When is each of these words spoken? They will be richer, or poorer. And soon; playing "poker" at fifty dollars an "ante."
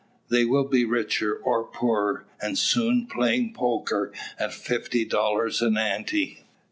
They 0.29 0.45
will 0.45 0.63
be 0.67 0.83
richer, 0.83 1.35
or 1.35 1.63
poorer. 1.63 2.25
And 2.41 2.57
soon; 2.57 3.05
playing 3.05 3.53
"poker" 3.53 4.11
at 4.39 4.51
fifty 4.51 5.05
dollars 5.05 5.61
an 5.61 5.77
"ante." 5.77 6.39